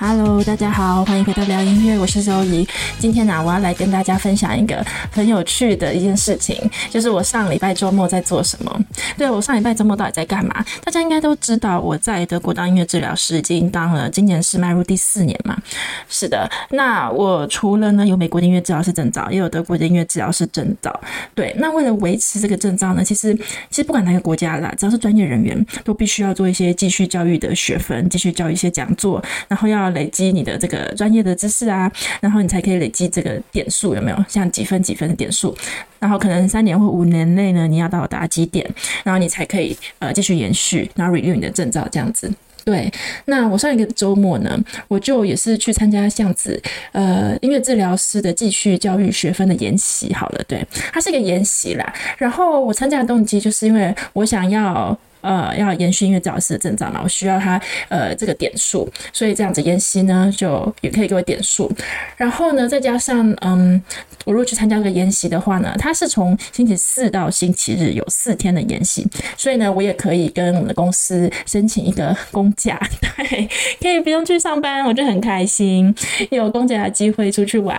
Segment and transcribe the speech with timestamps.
[0.00, 2.64] Hello，大家好，欢迎回到聊音乐，我是周怡。
[3.00, 4.80] 今天呢、我要来跟大家分享一个
[5.10, 6.56] 很有趣的一件事情，
[6.88, 8.80] 就是我上礼拜周末在做什么。
[9.16, 10.64] 对，我上礼拜周末到底在干嘛？
[10.84, 15.60] 大家应该都知道，我在德国当音乐治疗师已经当了，今年是迈入第四年嘛。
[16.08, 20.96] 是的，那我除了呢有美国的音乐治疗师证照，也有德国的音乐治疗师证照。
[21.34, 23.34] 对，那为了维持这个证照呢，其实
[23.68, 29.87] 其实不管哪个国家啦，只要是专业人员，都必须要做一些继续教育的学分，继续教一些讲座，然后要。
[29.90, 34.24] 累积你的这个专业的知识啊，然后你才可以累积这个点数，有没有？
[34.28, 35.56] 像几分几分的点数，
[35.98, 38.68] 然后可能三年或五年内呢，你要到达几点，
[39.04, 42.30] 然后你才可以呃继续延续，然后 renew 你的证照这样子。
[42.64, 42.92] 对，
[43.24, 44.58] 那我上一个周末呢，
[44.88, 46.60] 我就也是去参加这样子
[46.92, 50.12] 呃音乐治疗师的继续教育学分的研习。
[50.12, 51.94] 好了，对，它是一个研习啦。
[52.18, 54.98] 然后我参加的动机就是因为我想要。
[55.20, 61.70] 呃，要延续音乐治疗师的证照嘛，我需要他呃这个点数，所以这样子研习呢，就也可以给我点数。
[62.16, 63.82] 然后呢，再加上嗯，
[64.24, 73.48] 我如果去参加个研习的话呢，它是从星期四到星期日有四天的研习，所以呢，我也可以跟我们的公司申请一个公假，对，
[73.80, 75.94] 可以不用去上班，我就很开心，
[76.30, 77.78] 有公假的机会出去玩，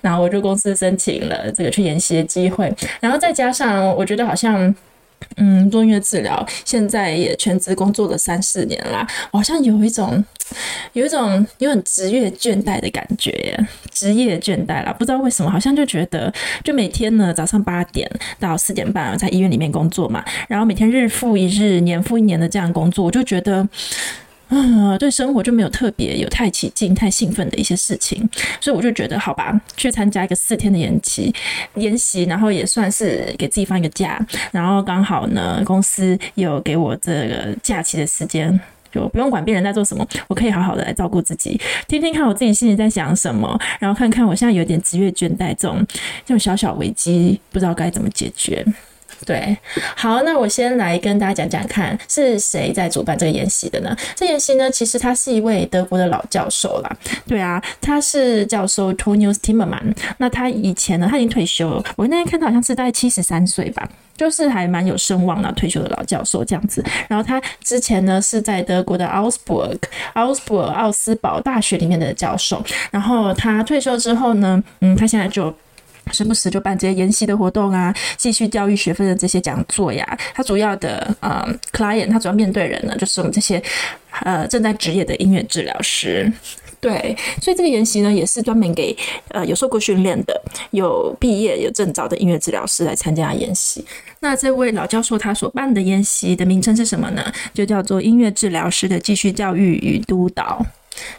[0.00, 4.74] 然后我就公司申请了这个去研习的机会，然后再加上我觉得好像。
[5.36, 10.24] 嗯，做音乐治疗，现在也全职工作了三四年啦，我好像有一种，
[10.92, 13.32] 有一种有种职业倦怠的感觉，
[13.90, 16.32] 职业倦怠啦，不知道为什么，好像就觉得，
[16.64, 23.68] 就每天呢早上八点到四点半在医院里面工作嘛，然后每天日复一日，年复一年的这样工作，我就觉得。
[24.50, 28.28] 啊，对生活就没有特别有太起劲、太兴奋的一些事情，
[28.60, 31.32] 所以我就觉得好吧，去参加一个四天的研期，
[31.76, 45.86] 研习，然后也算是给自己放一个假，然后刚好呢，公司有给我这个假期的时间，就不用管别人在做什么，我可以好好的来照顾自己，听听看我自己心里在想什么，然后看看我现在有点职业倦怠，这种
[46.26, 48.66] 这种小小危机，不知道该怎么解决。
[49.26, 49.56] 对，
[49.96, 53.96] 好，那我先来跟大家讲讲看，是谁在主办这个研习的呢？
[54.14, 56.96] 这研习呢，其实他是一位德国的老教授啦。
[57.26, 59.80] 对啊，他是教授 Tonius Steimer 嘛。
[60.18, 61.84] 那他以前呢，他已经退休了。
[61.96, 66.84] 我那天看到好像是大概七十三岁吧，就是还蛮有声望的退休的老教授这样子。
[67.08, 69.78] 然后他之前呢是在德国的 Augsburg、
[70.14, 72.62] Augsburg 奥斯堡大学里面的教授。
[72.90, 75.54] 然后他退休之后呢，嗯，他现在就。
[76.12, 80.18] 时不时就办这些研习的活动啊，继续教育学分的这些讲座呀。
[80.34, 83.62] 他主要的呃 client，他主要面对人呢，就是我们这些
[84.22, 86.32] 呃正在职业的音乐治疗师。
[86.80, 88.96] 对，所以这个研习呢，也是专门给
[89.28, 90.40] 呃有受过训练的、
[90.70, 93.84] 有毕业、有证照的音乐治疗师来参加研习。
[94.20, 97.22] 那这位老教授他所办的研习的名称是什么呢？
[97.52, 100.64] 就叫做音乐治疗师的继续教育与督导。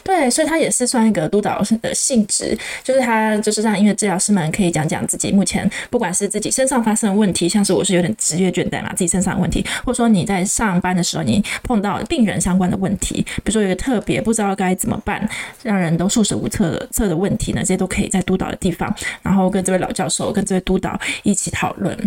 [0.03, 15.27] 对，所以他也是算一个督导的性质，就是他就是让音乐治疗师们可以讲讲自己目前不管是自己身上发生的问题，像是我是有点职业倦怠嘛，自己身上的问题，或者说你在上班的时候你碰到病人相关的问题，比如说有个特别不知道该怎么办，
[15.63, 21.97] 让人都束手无策的策的问题呢，这些都可以在督导的地方，然后跟这位老教授跟这位督导一起讨论。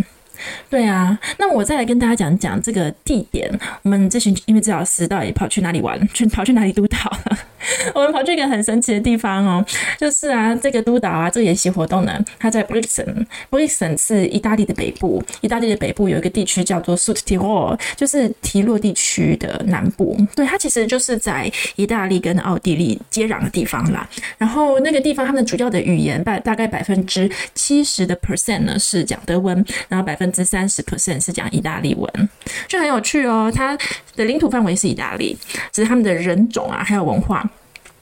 [0.69, 3.49] 对啊，那我再来跟大家讲讲这个地点，
[3.83, 5.99] 我们这群音乐治疗师到底跑去哪里玩？
[6.13, 7.37] 去跑去哪里督导了？
[7.95, 9.65] 我们跑去一个很神奇的地方哦，
[9.97, 20.15] 就是啊，这个督导啊，这个研习活动呢，它在 Brixen，Brixen 是意大利的北部，意大利的北部有一个地区叫做 suttirol 就是提洛地区的南部。
[20.35, 24.07] 对，它其实就是在意大利跟奥地利接壤的地方啦。
[24.37, 32.29] 然后那个地方，他们主要的语言大大概百分之七十的 percent 呢是讲德文，然后百分分之三十 percent 是讲意大利文，
[32.67, 33.51] 就很有趣哦。
[33.53, 33.77] 它
[34.15, 35.37] 的领土范围是意大利，
[35.71, 37.47] 只是他们的人种啊还有文化。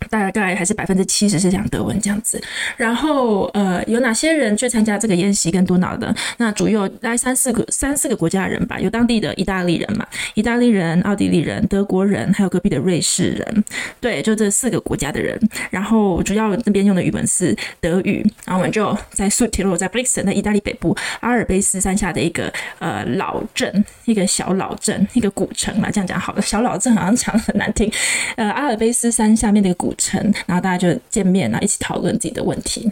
[0.10, 2.42] 大概还是百分之七十是讲德文这样子。
[2.78, 6.14] 然后呃，有哪些人去参加这个宴席跟督导的？
[6.38, 13.64] 那主要大概三四个三四个国家的人吧，有当地的意大利人嘛，意大利人、奥地利人、德国人，还有隔壁的瑞士人。
[14.00, 15.40] 对，就这四个国家的人。
[15.70, 18.24] 然后主要那边用的语文是德语。
[18.46, 26.42] 然后我们就在苏提洛，在布里森的意大利北部阿尔卑斯山下的一个呃老镇，一个小老镇，一个古城嘛，这样讲好了。
[26.42, 27.92] 小老镇好像讲很难听。
[28.36, 32.92] 呃，阿尔卑斯山下面的一个古成，然后大家就见面，然后一起讨论自己的问题。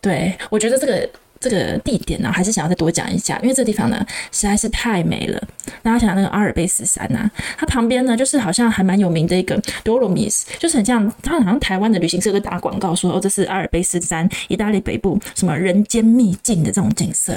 [0.00, 1.08] 对，我觉得这个。
[1.40, 5.42] 这个地点呢，还是想要再多讲一下，因为这地方呢实在是太美了。
[5.82, 17.34] 大家想那个阿尔卑斯山呐，它旁边呢就是好像还蛮有名的一个多罗米斯，就是很像它好像台湾的旅行社都打广告说哦，这是阿尔卑斯山意大利北部什么人间秘境的这种景色。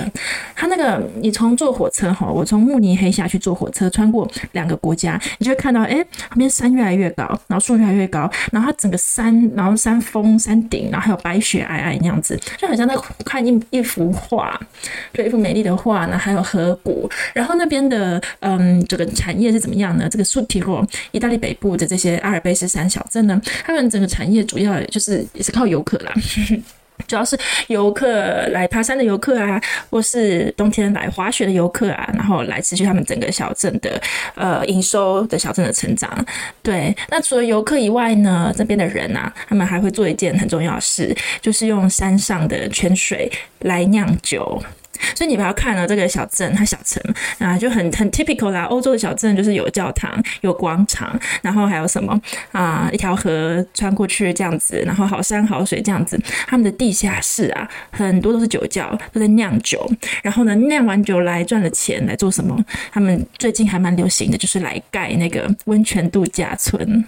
[0.53, 13.81] 它那个你从坐火车哈，我从慕尼黑下去坐火车，穿过两个国家，你就会看到哎，旁边山越来越高，然后树越来越高，然后它整个山，然后山峰、山顶，然后还有白雪皑皑那样子，就很像在看一一。
[13.93, 14.59] 幅画，
[15.11, 20.09] 对，一幅美丽的画呢，还有河谷，然后那边的嗯，这个产业是怎么样呢？
[20.09, 26.11] 这个苏提洛，意大利北部的这些阿尔卑斯山小镇呢，他们整个产业主要就是也是靠游客啦。
[27.07, 28.07] 主要是游客
[28.51, 34.01] 来爬山的游客啊，或是冬天来滑雪的游客啊，然后来持续他们整个小镇的
[34.35, 36.25] 呃营收的小镇的成长。
[36.61, 44.61] 对，那除了游客以外呢，这边的人啊，他们还会做一件很重要的事，就是用山上的泉水来酿酒。
[45.15, 47.01] 所以你不要看了这个小镇，它小城
[47.39, 48.63] 啊，就很很 typical 啦。
[48.63, 52.19] 欧洲的小镇就是有教堂、有广场，然后还有什么
[52.51, 56.19] 啊，一条河穿过去这样子，然后好山好水这样子。
[56.47, 59.89] 他们的地下室啊，很多都是酒窖，都在酿酒。
[60.21, 62.57] 然后呢，酿完酒来赚了钱来做什么？
[62.91, 67.05] 他们最近还蛮流行的，就是来盖那个温泉度假村。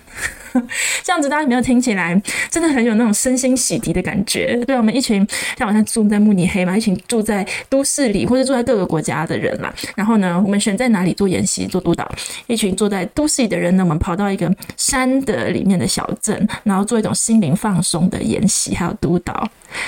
[1.03, 2.19] 这样子大家有没有听起来
[2.49, 4.55] 真的很有那种身心洗涤的感觉？
[4.65, 5.25] 对，我们一群
[5.57, 9.73] 像我像住在慕尼黑嘛，一群住在都市里或者住在各个国家的人嘛。
[9.95, 12.09] 然后呢，我们选在哪里做研习、做督导？
[12.47, 19.47] 一群住在都市里的人呢，我们跑到一个山的里面的小镇，然后做一种心灵放松的研习还有督导。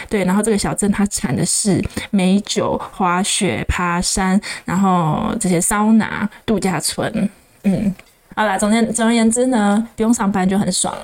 [0.10, 7.30] 对，然后这个小镇它产的是美酒、滑雪、爬山，然后这些桑拿度假村，
[7.64, 7.94] 嗯。
[8.38, 10.96] 好啦，总之总而言之呢，不用上班就很爽。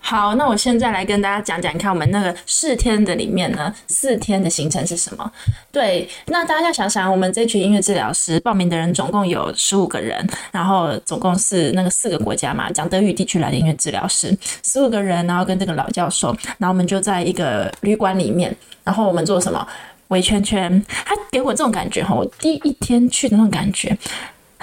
[0.00, 5.32] 好，那我现在来跟大家讲讲，看我们那个四天的里面呢，四天的行程是什么？
[5.72, 19.66] 对，那大家要想想，我们这群音乐治疗师报名的人总共有十五个人，然后总共是那个四个国家嘛，讲德语地区来的音乐治疗师，十五个人，然后跟这个老教授，然后我们就在一个旅馆里面，然后我们做什么？
[20.08, 20.84] 围圈圈。
[21.06, 23.96] 他给我这种感觉哈，我第一天去的那种感觉。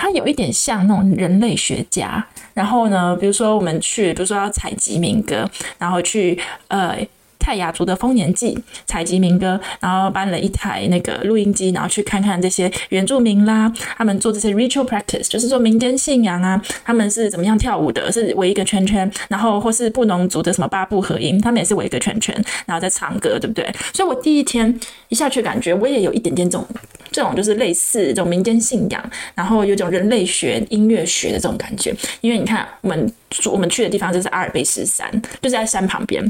[0.01, 2.25] 它有一点像那种人类学家，
[2.56, 6.39] 然后呢，比如说我们去，比如说要采集民歌，然后去
[6.69, 6.98] 呃。
[7.41, 22.33] 泰雅族的丰年祭采集民歌，然后搬了一台那个录音机，然后去看看这些原住民啦，他们做这些 ritual practice，就是说民间信仰啊，他们是怎么样跳舞的，是围一个圈圈，然后或是布农族的什么八部合音，他们也是围一个圈圈，
[22.67, 23.67] 然后在唱歌，对不对？
[23.91, 24.79] 所以我第一天
[25.09, 26.67] 一下去感觉，我也有一点点这种
[27.11, 33.13] 这种就是类似这种民间信仰，然后有种人类学、音乐学的这种感觉，因为你看我们
[33.51, 35.09] 我们去的地方就是阿尔卑斯山，
[35.41, 36.23] 就是在山旁边。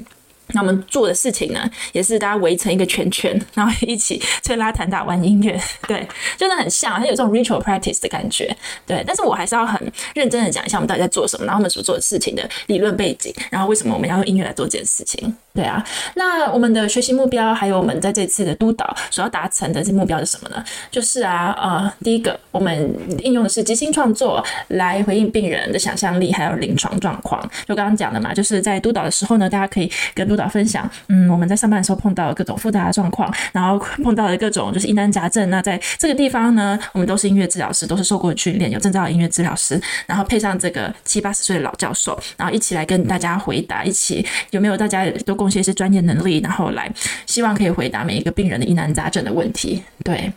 [0.53, 6.07] 那我们做的事情呢，也是大家围成一个圈圈， 然后一起吹拉弹打玩音乐， 对，
[6.37, 8.55] 真的很像，很有这种 ritual practice 的感觉，
[8.85, 9.03] 对。
[9.05, 9.79] 但是我还是要很
[10.13, 15.35] 认真的讲一下我们到底在做什么，然后我们所做的事情的理论背景，然后为什么我们要用音乐来做这件事情。
[15.53, 20.63] 对啊，那我们的学习目标，还有我们在这次的督导所要达成的这目标是什么呢？
[20.89, 27.41] 就是啊，呃，第一个，我们应用的是即兴创作来回应病人的想象力，还有临床状况。
[27.67, 35.49] 就刚刚讲的嘛，就是在督导的时候呢，大家可以跟督导分享，嗯，我们在上班的时候碰到各种复杂的状况，然后碰到了各种就是疑难杂症。
[35.49, 45.40] 那在这个地方呢，我们都是音乐治疗师，都是受过训练、有证照的音乐治疗师，然后配上这个七八十岁的老教授，然后一起来跟大家回答，一起有没有大家都。
[45.41, 46.87] 贡献一些专业能力，然后来
[47.25, 49.81] 希望可以回答每一个病人的疑难杂症的问题。
[50.03, 50.31] 对，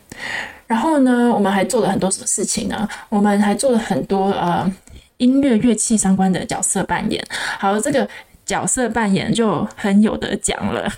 [0.67, 2.89] 然后呢，我们还做了很多什么事情呢？
[3.11, 4.73] 我们还做了很多呃
[5.19, 7.23] 音乐乐器相关的角色扮演。
[7.59, 8.09] 好，这个
[8.47, 10.91] 角色扮演就很有得讲了。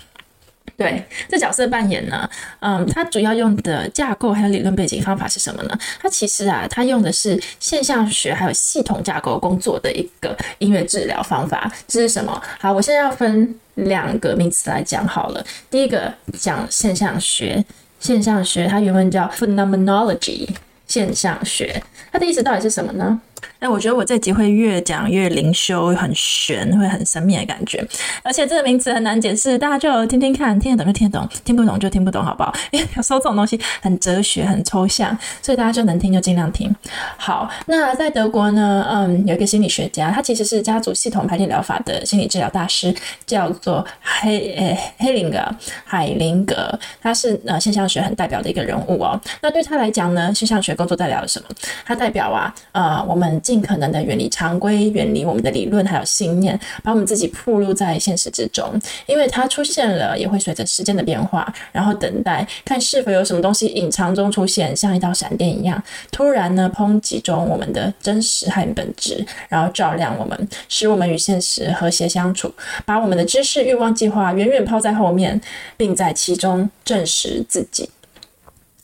[0.77, 2.29] 对，这角色扮演呢，
[2.59, 5.75] 嗯，它主要用的架构还有理论背景方法是什么呢？
[5.99, 11.71] 它其实啊，它用的是现象学还有系统架构工作的一个音乐治疗方法。
[11.87, 12.39] 这是什么？
[12.59, 15.43] 好，我现在要分两个名词来讲好了。
[15.71, 17.65] 第一个讲现象学，
[17.99, 20.47] 现象学它原文叫 phenomenology，
[20.87, 21.81] 现象学，
[22.11, 23.19] 它的意思到底是什么呢？
[23.59, 27.83] 哎，我觉得我这集会越讲越灵修，很玄，会很神秘的感觉。
[28.23, 32.53] 而且这个名词很难解释，大家就听听看，听得懂就听得懂，听不懂就听不懂，好不好？
[32.71, 36.73] 因为有时候这种东西很哲学、很抽象，所以大家就能听就尽量听。
[37.17, 42.93] 好，那在德国呢，嗯，有一个心理学家，他其实是家族系统排列疗法的心理治疗大师，
[43.25, 45.39] 叫做黑诶黑林格
[45.83, 49.19] 海灵格，他是呃现象学很代表的一个人物哦。
[49.41, 51.45] 那对他来讲呢，现象学工作代表了什么？
[51.85, 53.36] 他代表啊，呃，我们。
[53.41, 72.51] 尽可能的远离常规，远离我们的理论还有信念，把我们自己暴露在现实之中，因为它出现了，也会随着时间的变化，然后等待看是否有什么东西隐藏中出现，像一道闪电一样，突然呢抨击中我们的真实和本质，然后照亮我们，使我们与现实和谐相处，
[72.85, 75.39] 把我们的知识、欲望、计划远远抛在后面，
[75.75, 77.89] 并在其中证实自己。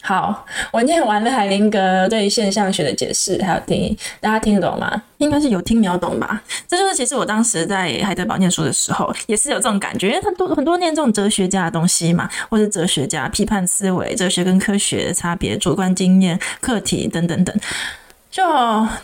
[0.05, 5.01] 好，我念完了海灵格对现象学的解释还有定义，大家听得懂吗？
[5.19, 6.43] 应该是有听秒懂吧？
[6.67, 17.55] 这就是其实我当时在海德堡念书的时候，也是有这种感觉，因为他多很多念这种哲学家的东西嘛，或是哲学家批判思维、哲学跟科学的差别、主观经验、课题等等等。
[18.29, 18.43] 就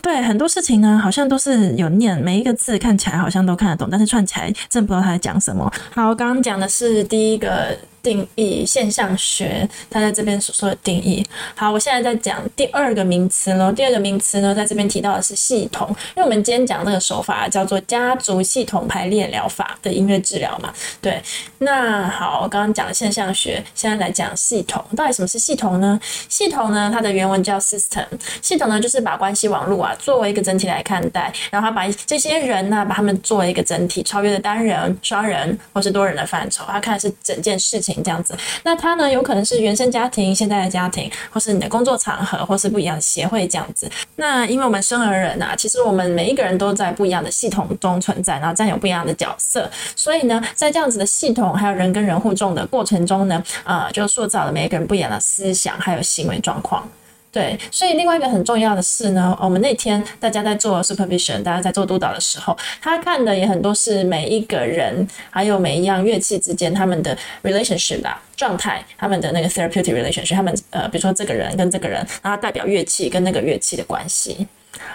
[0.02, 5.72] 对很多事情呢，好像都是有念，每一个字看起来好像都看得懂，但是串起来真不知道他在讲什么。
[5.94, 11.24] 好，我刚刚讲的是第一个定义，现象学，他在这边所说的定义。
[11.54, 13.70] 好，我现在在讲第二个名词喽。
[13.72, 20.72] 第二个名词呢，在这边提到的是系统，因为我们今天讲这个手法叫做家族系统排列疗法的音乐治疗嘛。
[21.00, 21.22] 对，
[21.58, 25.98] 那好，我刚刚讲了现象学，现在来讲系统，到底什么是系统呢？
[26.28, 28.06] 系统呢，它的原文叫 system，
[28.42, 38.36] 系统呢就是把关系网络啊，作为一个整体来看待，然后把这些人呢、把他们作为一个整体，超越了单人、双人或是多人的范畴，他看的是整件事情这样子。
[38.64, 43.90] 那他呢，有可能是原生家庭、现在的家庭，或是你的工作场合，或是不一样的协会这样子。
[44.16, 56.88] 那因为我们生而人啊，其实我们每一个人都在不一样的系统中存在，然后占有不一样的角色，所以呢，在这样子的系统还有人跟人互动的过程中呢，啊、呃，就塑造了每一个人不一样的思想还有行为状况。
[57.32, 74.48] 对，所以另外一个很重要的是呢，我们那天大家在做 supervision，大家在做督导的时候，他看的也很多是每一个人，还有每一样乐器之间他们的 relationship 的状态，他们的那个 therapeutic relationship，他们呃，比如说这个人跟这个人，然后代表乐器跟那个乐器的关系。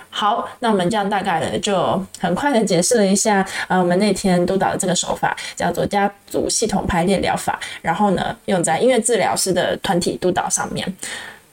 [0.09, 10.93] 好，那我们这样大概的就很快的解释了一下，呃，我们那天督导的这个手法叫做家族系统排列疗法，然后呢，用在音乐治疗师的团体督导上面。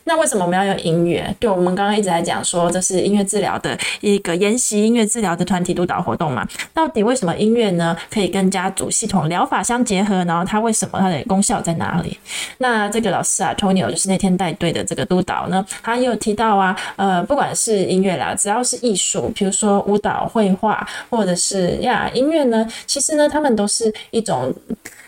[0.05, 1.35] 那为什么我们要用音乐？
[1.39, 6.47] 对，我们刚刚一直在讲说，这是音乐治疗的一个研习音乐治疗的团体督导活动嘛。
[6.75, 10.25] 到底为什么音乐呢可以跟家族系统疗法相结合？
[10.25, 12.19] 然后它为什么它的功效在哪里？
[12.59, 24.53] 那这个老师啊，Tonio 就是那天带队的这个督导呢，他也有提到啊，呃，不管是音乐啦，只要是艺术，比如说舞蹈、绘画，或者是呀音乐呢，其实呢，他们都是一种。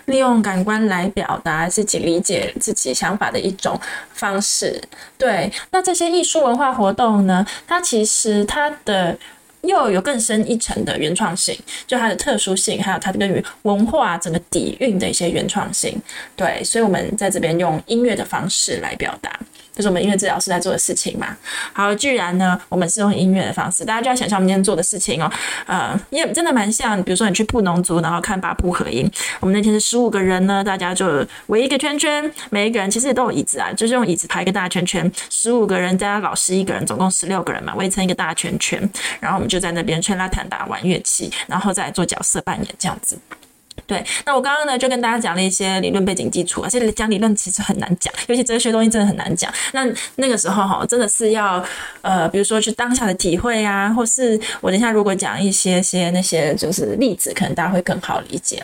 [0.07, 3.79] 利用感官来表达自己理解自己想法的一种
[4.13, 4.83] 方式。
[5.17, 9.17] 对，那这些艺术文化活动呢，它其实它的
[9.63, 16.01] 又有更深一层的原创性，就它的特殊性，还有它对于文化整个底蕴的一些原创性。
[16.37, 19.39] 对，所以我们在这边用音乐的方式来表达。
[19.75, 21.37] 这是我们音乐治疗师在做的事情嘛？
[21.73, 25.31] 好，既然呢，我们是用音乐的方式，大家就要想象我们今天做的事情哦。
[25.67, 29.11] 呃，也真的蛮像，比如说你去布农族，然后看八部合音。
[29.41, 38.79] 我们那天是十五个人呢，大家就围一个圈圈，每一个人其实也都有椅子啊，就是用椅子排一个大圈圈，十五个人加老师一个人，总共十六个人嘛，围成一个大圈圈。
[39.19, 43.19] 然后我们就在那边吹拉弹打玩乐器，然后再做角色扮演这样子。
[43.87, 49.53] 对，那我刚刚呢就跟大家讲了一些理论背景基础啊，其实讲理论其实很难讲，尤其哲学东西真的很难讲。
[49.73, 49.87] 那
[50.17, 51.63] 那个时候哈，真的是要
[52.03, 58.63] 呃，比如说去当下的体会啊，或是我等一下如果讲一些些那些就是例子，可能大家会更好理解。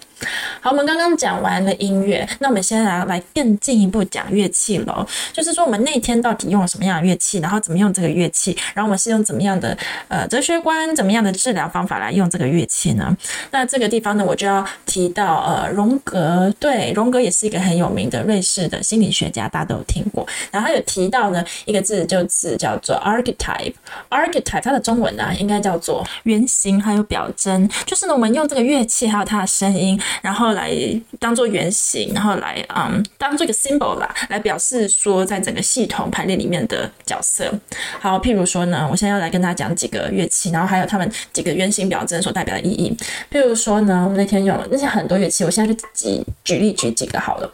[0.61, 5.07] 好，我们刚刚讲完了音乐，那我们现在来来更进一步讲乐器喽。
[5.33, 9.77] 就是说我们那天到底用了什么样的乐器，然后怎么用这个乐器，然后我们是用怎么样的
[10.09, 13.17] 呃哲学观，怎么样的治疗方法来用这个乐器呢？
[13.51, 20.27] 那这个地方呢，我就要提到呃荣格，对，荣格也是一个很有名的瑞士的心理学家，大家都有听过。
[20.51, 30.01] 然后他有提到呢一个字，就是叫做 archetype，archetype 它的中文呢、应该叫做原型还有表征，就是呢我们用这个乐器还有它的声音。
[30.23, 30.71] 然后来
[31.19, 37.53] 当做原型，然后来嗯当做一个 symbol 啦，来表示说在整个系统排列里面的角色。
[38.01, 42.97] 好，譬如说呢，我现在要来跟大家讲几个乐器，然后还有他们几个原型表征所代表的意义。
[43.31, 47.51] 譬如说呢，我们那天用那些很很多乐器，我现在就举举例举几个好了。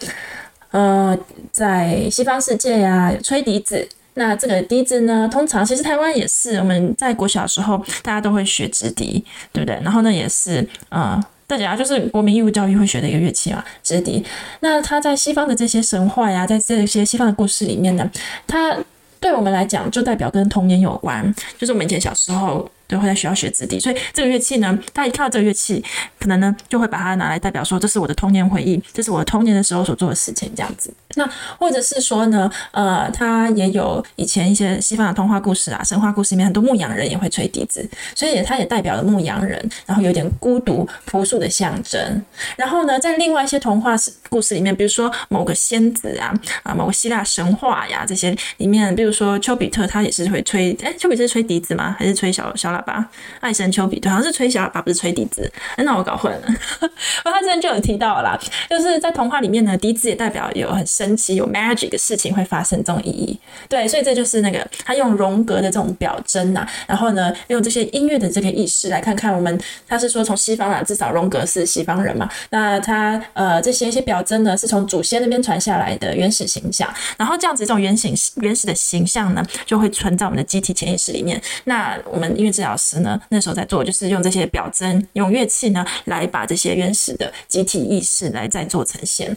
[0.73, 1.17] 呃，
[1.51, 3.89] 在西方世界呀，吹笛子。
[4.15, 9.79] 那这个笛子呢，通常其实台湾也是，我们在国小的时候大家都会学直笛，对不对？
[9.83, 14.25] 然后呢，也是呃，大家就是国民义务教育会学的一个乐器嘛，直笛。
[14.61, 18.11] 那它在西方的这些神话呀，在这些西方的故事里面呢，
[18.47, 18.77] 它
[19.21, 22.69] 对我们来讲就代表跟童年有关，就是我们以前小时候。
[22.89, 25.83] 都，会在学校学子笛，所以这个乐器呢，大家一看到这个乐器，
[26.19, 30.93] 可能呢就会把它拿来代表说，这是我的童年回忆，这是我童年的时候所做的事情，这样子。
[31.17, 42.23] 那或者是说呢，呃，他也有以前一些西方的童话故事啊、神话故事里面，很多牧羊人也会吹笛子，所以他也代表了牧羊人，然后有点孤独朴素的象征。
[42.57, 43.95] 然后呢，在另外一些童话
[44.31, 46.33] 故事里面，比如说某个仙子啊，
[46.63, 51.95] 啊，某个希腊神话呀这些里面，比如说丘比特，他也是会吹，哎，丘比特是吹笛子吗？
[51.99, 53.07] 还是吹小小喇叭？
[53.41, 55.51] 爱神丘比特好像是吹小喇叭，不是吹笛子。
[55.79, 56.49] 那我搞混了。
[57.25, 63.39] 他之前就有提到了啦，就是在童话里面呢，笛子也代表有很深神奇、有 magic 的事情会发生这种意义。
[63.69, 69.57] 对，所以这就是那个他用荣格的这种表征呐、然后呢，用这些音乐的这个意识来看看我们。
[69.87, 72.29] 他是说从西方啊，至少荣格是西方人嘛。
[72.51, 81.41] 那他呃这些一些表征呢，是从祖先那边传下来的原始形象，然后这样子这种原型原始的形象呢，就会存在我们的集体潜意识里面。
[81.65, 89.37] 那我们音乐治疗师呢，那时候在做，就是用这些表征，用乐器呢，来把这些原始的集体意识来再做呈现。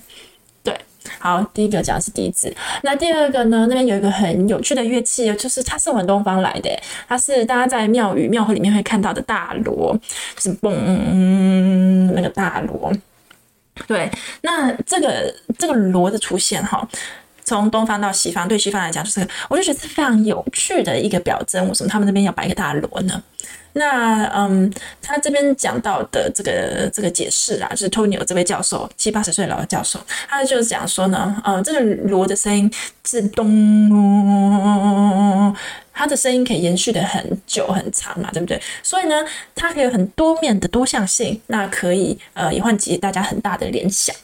[1.17, 2.53] 好，第一个讲的是笛子，
[2.83, 6.69] 那第二个呢，那边有一个很有趣的乐器，就是它是往东方来的，
[7.07, 9.97] 它是大家在庙宇、庙会里面会看到的大锣，
[10.37, 10.71] 是嘣
[12.13, 12.91] 那个大锣。
[13.87, 16.87] 对，那这个这个锣的出现，哈。
[17.49, 21.67] 从东方到西方，对西方来讲，就是我就觉得是非常有趣的一个表征。
[21.67, 23.21] 为什么他们那边要摆一个大锣呢？
[23.73, 32.71] 那嗯，他这边讲到的这个这个解释啊，就是托尼尔这位教授，七八十岁老的教授，他就是讲说呢，嗯，这个锣的声音
[33.05, 33.95] 是咚，
[35.93, 38.59] 它的声音可以延续的很久很长嘛，对不对？
[38.81, 44.15] 所以呢，它可以有很多面的多项性，那可以呃也唤起大家很大的联想，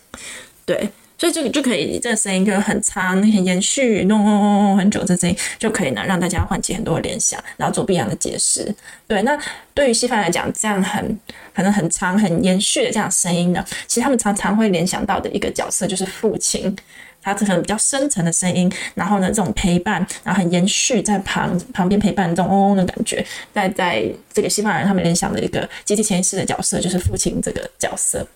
[0.65, 0.89] 对。
[1.17, 8.74] 所以这个就可以，这个声音就很长、很延续、弄很久，这声音就可以呢让大家唤起很多的联想，然后做不一样的解释。
[9.07, 9.39] 对，那
[9.74, 11.19] 对于西方来讲，这样很
[11.53, 16.75] 可能很长、很延续的这样声音呢，其实他们常常会联想到的一个角色就是父亲，
[17.21, 28.28] 他这个比较深沉的声音，然后呢这种陪伴，然后很延续在旁旁边陪伴这种嗡嗡的感觉，在在这个西方人他们联想的一个集体潜意识的角色就是父亲这个角色。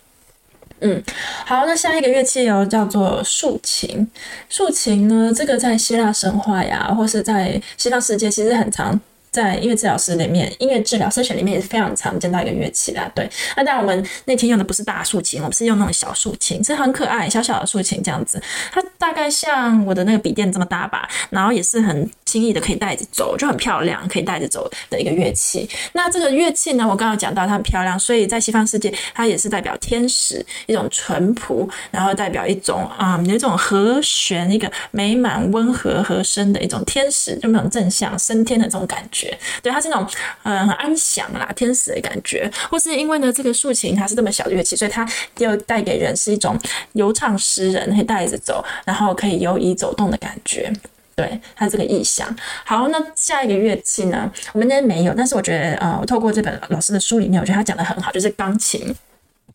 [0.82, 1.04] 嗯，
[1.46, 4.10] 好，那下一个乐器哦，叫做竖琴。
[4.50, 9.00] 竖琴呢，这个在希腊神话呀，或是在西方世界，其实很常。
[9.32, 13.10] 在音乐治疗师里面，音乐治疗声学里面也是非常常见到一个乐器啦。
[13.14, 18.42] 对，那当然我们那天用的不是大竖琴，我们是用那种小竖琴，是很可爱，小小的竖琴这样子。
[18.72, 25.70] 它大概像我的那个笔电这么大吧，然后也是很轻易的可以带着走，就很漂亮，可以带着走的一个乐器。
[25.94, 39.19] 那这个乐器呢，我刚刚讲到它很漂亮，所以在西方世界，它也是代表天使一种淳朴，然后代表一种啊、有一种和弦，一个美满、温和、和声的一种天使，就那种正向升天的这种感觉。
[39.64, 40.08] 对，它是那种
[40.44, 46.58] 嗯很安详啦，天使的感觉，或是因为呢这个竖琴它是这么小的乐器，所以它又带给人是一种
[46.94, 50.72] 游唱诗人可以带着走，然后可以游移走动的感觉。
[51.16, 52.34] 对，它这个意象。
[52.64, 58.96] 好，那下一个乐器呢，我们今天没有，但是我觉得呃，我透过这本老师的书里面，我觉得他讲的很好，就是钢琴。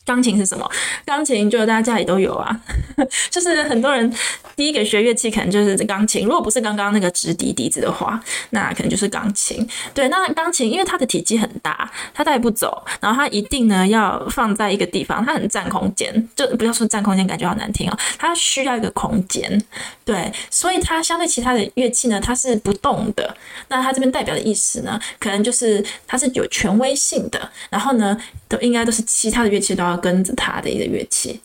[0.05, 0.69] 钢琴是什么？
[1.03, 2.57] 钢琴就大家家里都有啊，
[3.31, 4.13] 就是很多人
[4.55, 6.25] 第一个学乐器可能就是钢琴。
[6.25, 9.67] 如果不是刚刚那个直笛笛子的话，那可能就是钢琴。
[9.95, 16.29] 对，那钢琴因为它的体积很大，它带不走，然后它一定呢要放在一个地方，它很占空间。
[16.35, 17.97] 就不要说占空间，感觉好难听哦。
[18.19, 19.59] 它需要一个空间，
[20.03, 23.35] 对，所以它相对其他的乐器呢，它是不动的。
[23.69, 28.15] 那它这边代表的意思呢，可能就是它是有权威性的，然后呢，
[28.47, 29.94] 都应该都是其他的乐器都要。
[29.97, 31.39] 跟着他的一个乐器，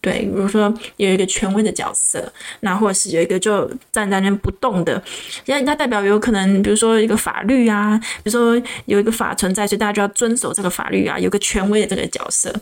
[0.00, 5.02] 对，比如说有一个权威的角色，那或者是有一个就站在那边不动的，
[5.44, 12.54] 因为它代表有可能，比如说一个法律啊，比如说有一个法存在，所以大家就要遵守这个法律啊，有个权威的这个角色，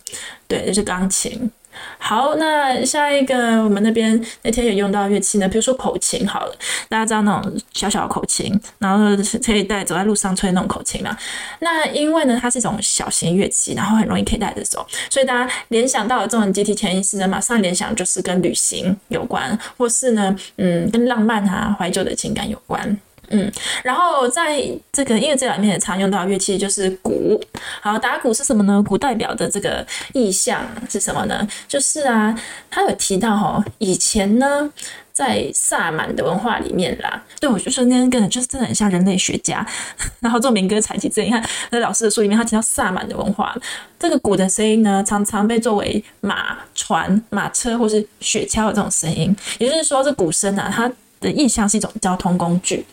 [0.47, 1.51] 对，就是钢琴。
[1.99, 6.55] 好，那下一个我们那边那天有用到乐器呢，比如说口琴好了，
[6.89, 9.05] 大家知道那种小小的口琴，然后
[9.45, 11.17] 可以带走在路上吹那种口琴嘛。
[11.61, 22.99] 那因为呢，它是一种小型乐器，然后很容易可以带着走，所以大家联想到的这种集体潜意识呢，马上联想就是跟旅行有关，或是呢，嗯，跟浪漫啊、怀旧的情感有关。
[23.31, 23.51] 嗯，
[23.83, 24.63] 然后在
[24.93, 27.41] 这个音乐这两面也常用到乐器就是鼓。
[27.81, 28.83] 好，打鼓是什么呢？
[28.83, 31.47] 鼓代表的这个意象是什么呢？
[31.67, 32.35] 就是啊，
[32.71, 34.71] 他有提到哦，以前呢。
[35.19, 37.21] 在萨满的文化里面啦。
[37.41, 39.67] 对，我就说那天跟就是真的很像人类学家，
[40.23, 41.09] 然后做民歌采集。
[41.09, 43.53] 这你看那老师的书里面，他提到萨满的文化，
[43.99, 49.37] 这个鼓的声音呢，常常被作为马、船、马车或是雪橇的这种声音。
[49.59, 50.89] 也就是说，这鼓声啊，它
[51.21, 52.87] 的意象是一种交通工具。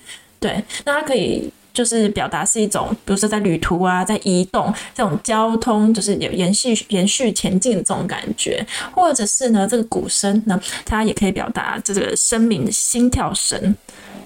[0.46, 1.50] 对，那它可以。
[1.76, 13.60] 就是表达是一种，比如说在旅途啊，在移动这种交通，就是有延续延续前进的这种感觉，或者是呢，这个鼓声呢，它也可以表达这个生命的心跳声。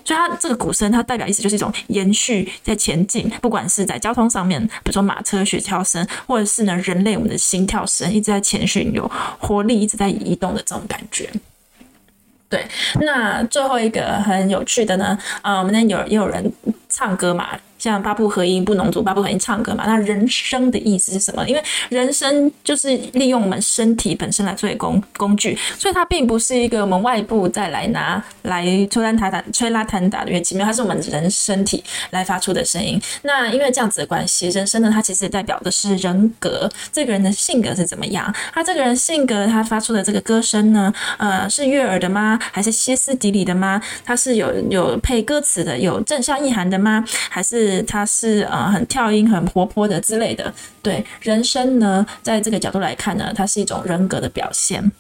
[0.06, 11.28] 所以它这个鼓声，它代表意思就是一种延续在前进，不管是在交通上面，比如说马车、雪橇声，或者是呢人类我们的心跳声，一直在前进，有活力，一直在移动的这种感觉。
[12.50, 12.66] 对，
[13.02, 16.52] 那最后一个很有趣的呢，啊、我们那有也有人。
[16.92, 17.48] 唱歌嘛，
[17.80, 19.86] 像八部合音、不农族八部合音唱歌嘛。
[19.88, 21.48] 那人声的意思是什么？
[21.50, 33.02] 因为人声就是利用我们身体本身来作为工工具，所以它并不是一个我们外部再来拿来吹拉弹打、吹拉弹打的乐器，没有，它是我们人身体来发出的声音。
[33.24, 38.34] 那因为这样子的关系，人声呢，它其实代表的是人格，这个人的性格是怎么样？
[38.54, 42.38] 他这个人性格，他发出的这个歌声呢，呃，是悦耳的吗？
[42.52, 43.82] 还是歇斯底里的吗？
[44.04, 47.04] 它是有有配歌词的，有正向意涵的吗？
[47.30, 50.54] 还是他是呃很跳音、很活泼的之类的？
[50.82, 54.92] 对，人声呢，在这个角度来看呢，它是一种人格的表现。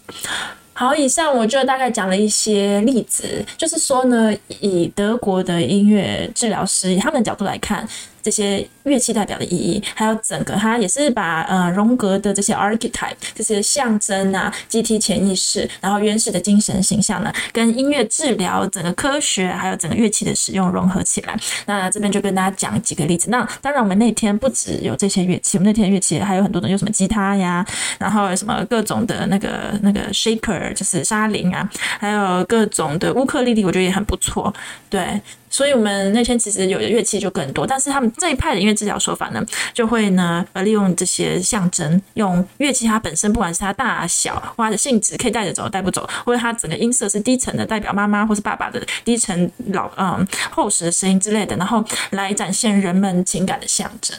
[0.73, 7.88] 好，以上我就大概讲了一些例子，就是说呢，以德国的音乐治疗师以他们的角度来看。
[8.21, 21.38] 这些乐器代表的意义，还有整个它也是把呃荣格的这些 archetype 这些象征啊、集体潜意识，然后原始的精神形象呢，跟音乐治疗整个科学还有整个乐器的使用融合起来。
[21.65, 23.30] 那这边就跟大家讲几个例子。
[23.30, 27.65] 那当然，我们那天不只有这些乐器，我们那天乐器还有很多种，有什么吉他呀，
[27.99, 34.54] 然后什么各种的那个那个 shaker 就是沙铃啊，还有各种的乌克丽丽，我觉得也很不错。
[34.89, 35.21] 对。
[35.52, 54.17] 所以，我们那天其实有的乐器就更多，但是他们这一派的音乐治疗手法呢，就会呢，呃，利用这些象征，用乐器它本身，不管是它大小或者性质，可以带着走，带不走，或者它整个音色是低沉的，代表妈妈或是爸爸的低沉老嗯厚实的声音之类的，然后来展现人们情感的象征。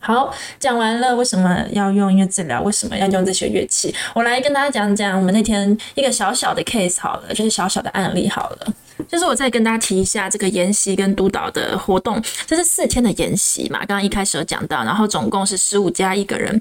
[0.00, 8.72] 好，讲完了为什么要用音乐治疗，为什么要用这些乐器，我来跟大家讲讲我们那天一个小小的 case 好了，就是小小的案例好了。
[9.08, 16.60] 就是我再跟大家提一下这个研习跟督导的活动，这是四天的研习嘛，刚刚一开始有讲到，然后总共是十五加一个人，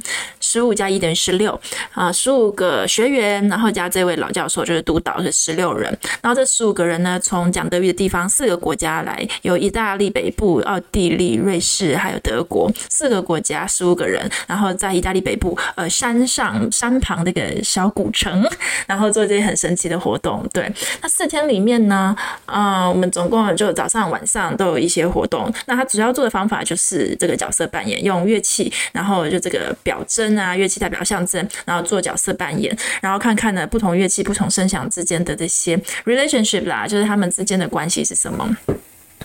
[0.49, 1.59] 十五加一等于十六
[1.93, 18.43] 啊，十五个学员，然后加这位老教授就是督导是十六人，然后这十五个人呢，从讲德语的地方四个国家来，有意大利北部、奥地利、瑞士还有德国四个国家十五个人，然后在意大利北部呃山上山旁那个小古城，
[18.87, 20.71] 然后做这些很神奇的活动，对，
[21.03, 22.15] 那四天里面呢。
[22.45, 25.53] 啊、我们总共就早上晚上都有一些活动。
[25.67, 35.75] 那他主要做的方法就是这个角色扮演，用乐器，然后就这个表征那，乐器代表象征，然后做角色扮演，然后看看呢不同乐器、不同声响之间的这些
[36.05, 38.57] relationship 啦，就是他们之间的关系是什么。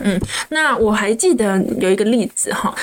[0.01, 2.75] 嗯，那我还记得有一个例子哈，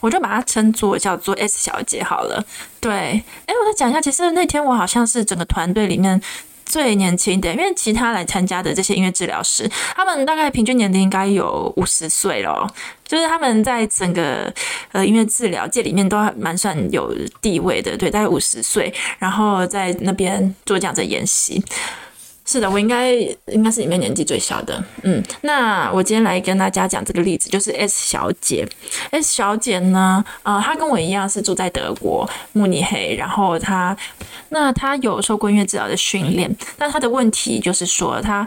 [0.00, 2.44] 我就把它称作叫做 S 小姐好了。
[2.80, 6.20] 对，哎，我再讲一下，其实那天我好像是整个团队里面。
[6.66, 12.68] 最年轻的，因为其他来参加的这些音乐治疗师，他们大概平均年龄应该有五十岁了，
[13.06, 14.52] 就是他们在整个
[14.92, 21.62] 呃音乐治疗界里面都还蛮算有地位的，对，大概五十岁，然后在那边做这样的演习。
[22.46, 23.12] 是的，我应该
[23.46, 24.82] 应该是里面年纪最小的。
[25.02, 28.66] 嗯，那我今天来跟大家讲这个例子，就是 S 小姐。
[29.10, 33.96] S 小姐呢，呃，她跟我一样是住在德国慕尼黑，然后她，
[34.50, 38.46] 那她有受过音乐治疗的训练，但她的问题就是说她。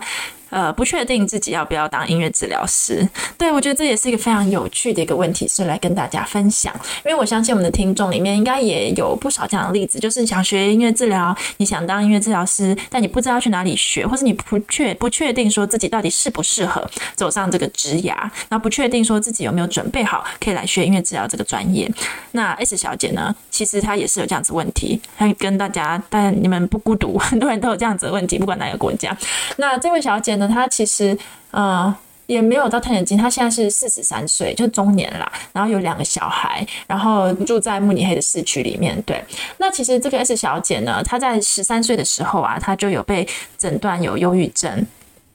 [0.49, 3.07] 呃，不确定自己要不要当音乐治疗师，
[3.37, 6.73] 对，我觉得这也是一个非常有趣的一个问题，是来跟大家分享。
[7.05, 18.15] 因为我相信我们的听众里面应该也有不少这样的例子，就是想学音乐治疗，你想当音乐治疗师，但你不知道去哪里学，或是你不确不确定说自己到底适不适合走上这个职涯，
[18.49, 21.87] 然后不确定说自己有没有准备好可以来学音乐治疗这个专业。
[22.31, 29.15] 那 S 小姐呢，其实她也是有这样子问题，她跟大家，但你们不孤独，很多人都有这样子的问题，不管哪个国家。
[29.57, 30.38] 那这位小姐。
[30.39, 31.15] 那他其实
[31.51, 31.93] 呃
[32.25, 35.31] 也没有到太年轻，他现在是四十三岁，就中年啦。
[35.51, 38.99] 然后有两个小孩，然后住在慕尼黑的市区里面。
[39.01, 39.23] 对，
[39.57, 44.85] 那其实这个 S 小姐呢，她在十三岁的时候啊，她就有被诊断有忧郁症，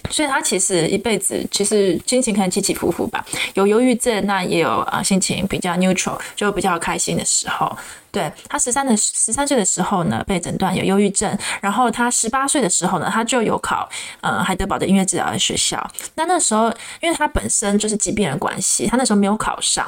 [0.08, 7.76] 所以她其实一辈子其实心情可能起起伏伏吧，有忧郁症，那也有啊心情比较 neutral，就比较开心的时候。
[8.14, 13.88] 对，他十三的十三岁的时候呢，被诊断有忧郁症，然后他十八岁的时候呢，他就有考
[14.20, 15.84] 呃海德堡的音乐治疗的学校。
[16.14, 19.84] 那那时候，因为他本身就是疾病的关系，他那时候没有考上。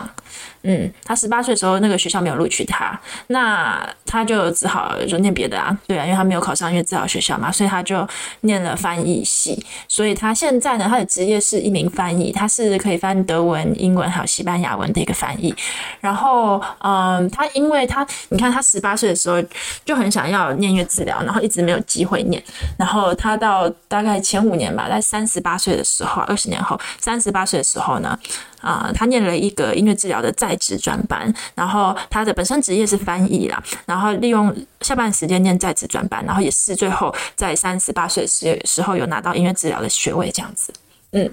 [0.62, 5.78] 嗯，他十八岁的时候，那个学校没有录取他，那他就只好就念别的啊。
[5.86, 8.04] 对啊，因为他没有考上音乐治疗学校嘛，所以他就
[8.40, 9.64] 念了翻译系。
[9.86, 15.54] 所以他现在呢，他的职业是一名翻译，他是可以翻德文、英文还有西班牙文的一个翻译。
[16.00, 19.42] 然后，嗯，他因为他，你看他十八岁的时候
[19.84, 22.42] 就很想要念音乐治疗，然后一直没有机会念。
[22.78, 28.18] 然后他到大概前五年吧，在三十八岁的时候，二十年后，三十八岁的时候呢。
[28.62, 40.72] 啊、他念了一个音乐治疗的在职专班，然后他的本身职业是翻译啦，然后利用下班时间念在职专班，然后也是最后在三十八岁时时候有拿到音乐治疗的学位，这样子。
[41.12, 41.30] 嗯，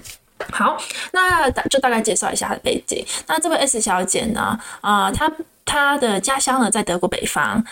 [0.52, 3.04] 好，那就大概介绍一下他的背景。
[3.26, 5.28] 那这位 S 小姐呢，啊、她
[5.64, 7.64] 他的家乡呢在德国北方。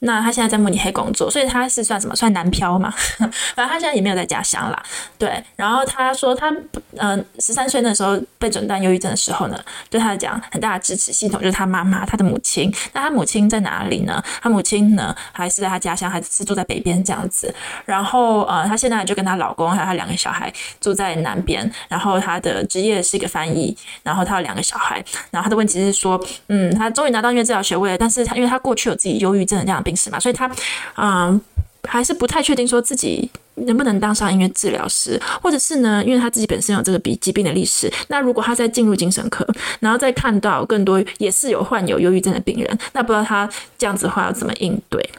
[0.00, 2.14] 那他现在在慕尼黑工作，所以他是算什么？
[2.14, 2.88] 算南漂嘛？
[3.18, 4.82] 反正他现在也没有在家乡啦。
[5.18, 6.54] 对，然后他说他
[6.96, 9.58] 嗯十三岁那时候被诊断忧郁症的时候呢，
[9.90, 12.72] 对他来讲很大的支持系统就是他妈妈，他的母亲。
[12.92, 14.22] 那他母亲在哪里呢？
[14.40, 17.52] 他母亲呢还是在他家乡，还是住在北边这样子。
[17.84, 21.68] 然后呃，他现在就跟他老公还有他两个小孩住在南边。
[21.88, 23.76] 然后他的职业是一个翻译。
[24.04, 25.04] 然后他有两个小孩。
[25.32, 29.82] 然后他的问题是说，嗯，他终于拿到音乐治疗学位了，但是他因为他过去有自己忧郁症的这样。
[29.88, 30.50] 病史嘛，所以他，
[30.96, 31.40] 嗯、
[31.84, 39.46] 还是不太确定说自己能不能当上音乐治疗师，或者是呢，因为他自己本身有这个疾疾病的历史，那如果他再进入精神科，
[39.80, 43.48] 然后再看到更多也是有患有忧郁症的病人，那不知道他
[43.78, 45.10] 这样子的话要怎么应对？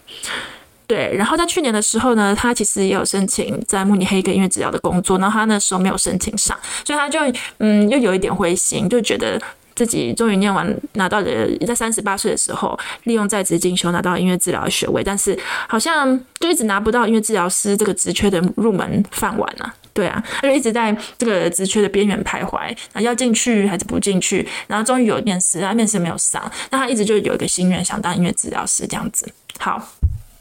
[0.85, 6.55] 对，然后在去年的时候呢，他其实也有申请在慕尼黑一个音乐治疗的工作，然后他那时候没有申请上，
[6.85, 7.19] 所以他就
[7.57, 9.41] 嗯，又有一点灰心，就觉得。
[9.79, 15.39] 自己终于念完，拿到了在三十八岁的时候，利用在职进修拿到音乐治疗的学位，但是
[15.69, 19.73] 好像就一直拿不到音乐治疗师这个职缺的入门饭碗啊。
[19.93, 24.45] 对啊，他就一直在这个职缺的边缘徘徊，啊，要进去还是不进去？
[24.67, 29.31] 然后终于有面试，他面试没有上，那他一直就有一个心愿，想当音乐治疗师这样子。
[29.59, 29.98] 好。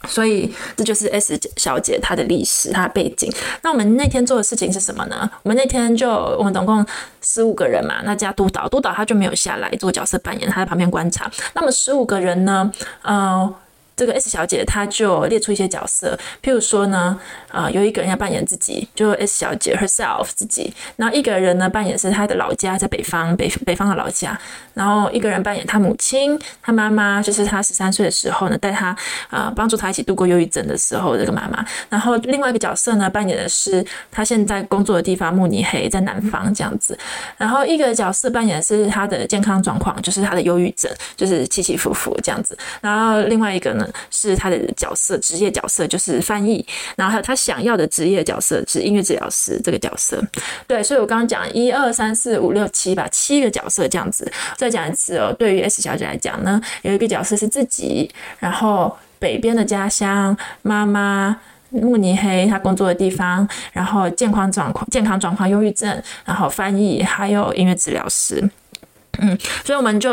[0.09, 3.33] 所以这就是 S 小姐她的历史，她的背景。
[3.62, 5.31] 那我们那天做的事情是什么呢？
[5.42, 6.85] 我们那天就我们总共
[7.23, 11.31] 十五个人嘛，那加督导，督导他就没有下来做角色扮演，他在旁边观察。
[11.55, 13.55] 那么十五个人呢，嗯、呃。
[13.99, 17.19] 这个 S 小姐她就列出一些角色，譬如说呢，
[17.51, 24.39] 啊、有一个人要扮演自己，就 S 小姐 herself 自己，然后一个人呢扮演是她的老家在北方，北北方的老家，
[24.73, 28.97] 然后一个人扮演她母亲，她妈妈就是她十三岁的时候呢带她
[29.31, 36.97] 啊、帮助她一起度过忧郁症的时候这个妈妈，然后另外一个角色呢扮演的是她现在工作的地方慕尼黑在南方这样子，
[37.37, 43.87] 然后一个角色扮演的是她的健康状况，就是她的忧郁症就是起起伏伏这样子，然后另外一个呢。
[44.11, 46.64] 是他的角色，职业角色就是翻译，
[46.96, 50.22] 然后还有他想要的职业角色是音乐治疗师这个角色。
[50.66, 54.31] 对，所以我刚刚讲一二三四五六七吧，七个角色这样子。
[54.57, 61.37] 再讲一次哦，对于 S 小姐来讲呢，有一个角色是自己，然后北边的家乡，妈妈，
[61.70, 68.51] 慕尼黑，她工作的地方，然后健康状况，健康状况，忧郁症，然后翻译，还有音乐治疗师。
[69.20, 70.11] 嗯，所以我们就。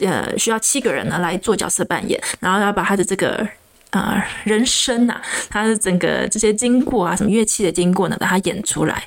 [0.00, 3.46] 呃，需要七个人呢来做角色扮演，然后要把他的这个
[3.90, 9.02] 呃人生呐、他的整个这些经过啊，什么乐器的经过呢，把它演出来。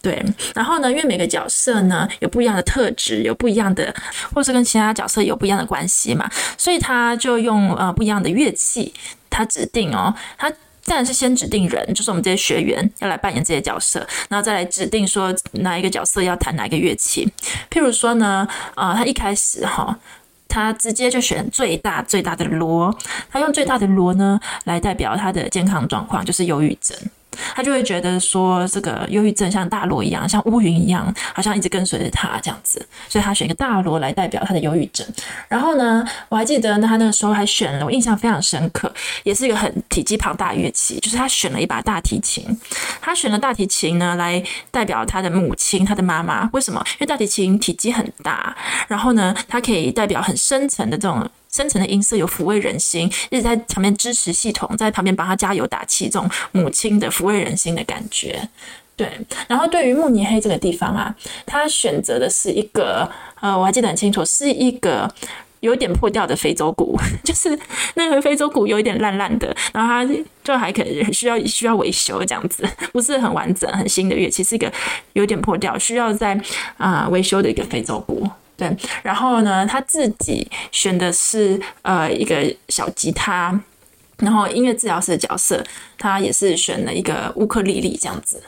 [0.00, 3.94] 对，然后呢，因为每个角色呢有不一样的特质，有不一样的，
[4.34, 8.92] 或是跟其他角色有不一样的关系嘛，所以他就用呃不一样的乐器，
[9.30, 10.52] 他指定哦，他。
[10.84, 17.24] 当然是先指定人，就是我们这些学员要来扮演这些角色，然后再来指定说哪一个角色要弹哪一个乐器。
[17.70, 19.96] 譬如说呢，啊、呃，他一开始哈，
[20.52, 22.94] 他直接就选最大最大的螺，
[23.30, 26.94] 他用最大的螺呢来代表他的健康状况，就是忧郁症。
[27.54, 35.06] 他就会觉得说，这个忧郁症像大锣一样，像乌云一样，好像一直跟随着他这样子，所以他选一个大锣来代表他的忧郁症。
[35.48, 38.92] 然后呢，我还记得他那个时候还选了，我印象非常深刻，
[39.22, 42.44] 也是一个很体积庞大的乐器，就是他选了一把大提琴。
[43.00, 46.48] 他选了大提琴呢，来代表他的母亲，他的妈妈。
[46.52, 46.82] 为什么？
[46.92, 48.56] 因为大提琴体积很大，
[48.88, 51.28] 然后呢，它可以代表很深层的这种。
[51.54, 58.48] 深层的音色有抚慰人心，一直在旁边支持系统，在旁边帮他加油打气，这种母亲的抚慰人心的感觉。
[58.96, 59.08] 对，
[59.48, 63.10] 然后对于慕尼黑这个地方啊，他选择的是一个
[63.40, 65.12] 呃，我还记得很清楚，是一个
[65.60, 67.58] 有点破掉的非洲鼓， 就是
[67.94, 70.08] 那个非洲鼓有一点烂烂的，然后它
[70.44, 74.72] 就还可以需要需要维修这样子，不是很完整、很新的乐器，是一个
[75.14, 76.38] 有点破掉、需要在
[76.76, 78.28] 啊、维修的一个非洲鼓。
[78.62, 83.58] 对，然后呢，他自己选的是呃一个小吉他，
[84.18, 85.64] 然后音乐治疗师的角色，
[85.98, 88.40] 他也是选了一个乌克丽丽这样子。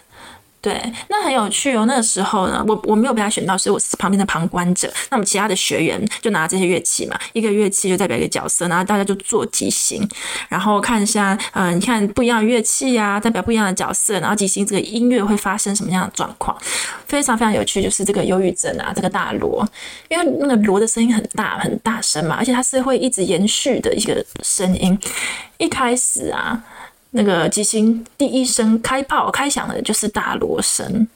[0.64, 1.84] 对，那很有趣哦。
[1.84, 4.90] 那个时候呢，我我没有被他选到，所以我是旁边的旁观者。
[5.10, 10.08] 那我们其他的学员就拿这些乐器嘛，一个乐器就代表一个角色，然后大家就做即兴，
[10.48, 16.56] 然后看一下，嗯、你看不一样的乐器啊，代表不一样的角色，然后即兴这个音乐会发生什么样的状况，
[17.06, 17.82] 非常非常有趣。
[17.82, 19.68] 就是这个忧郁症啊，这个大锣，
[20.08, 24.98] 因为那个锣的声音很大很大声嘛，而且它是会一直延续的一个声音。
[25.58, 26.64] 一开始啊。
[27.16, 31.06] 那个吉星第一声开炮开响的就是大锣声，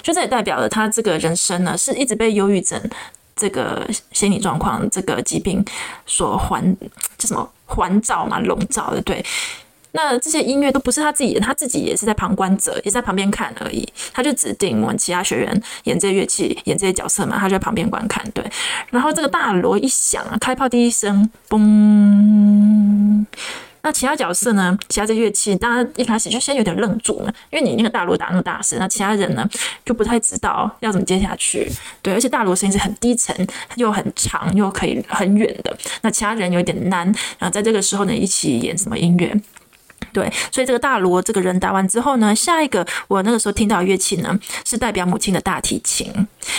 [0.00, 2.80] 就这也代表了他这个人生呢，是一直被忧郁症
[3.34, 5.64] 这个心理状况、这个疾病
[6.06, 6.76] 所环，
[7.18, 9.02] 叫什么环照嘛、笼罩的。
[9.02, 9.24] 对，
[9.90, 13.84] 那这些音乐都不是他自己的，他自己也是在旁观者，也在旁边看而已。
[14.12, 18.24] 他就指定我们其他学员演这些乐器、演这些角色嘛，他就在旁边观看。
[18.30, 18.48] 对，
[18.90, 23.26] 然后这个大锣一响啊，开炮第一声，嘣。
[23.82, 24.76] 那其他角色呢？
[24.88, 29.48] 其他这乐器，大家一开始就先有点愣住嘛，因为你那个大锣打那么大声，那其他人呢
[29.84, 31.70] 就不太知道要怎么接下去。
[32.02, 33.34] 对，而且大锣声音是很低沉，
[33.76, 35.76] 又很长，又可以很远的。
[36.02, 37.06] 那其他人有点难，
[37.38, 39.34] 然后在这个时候呢，一起演什么音乐？
[40.12, 46.06] 对，所以这个大锣这个人打完之后呢，下一个我那个时候听到乐器呢，是代表母亲的大提琴，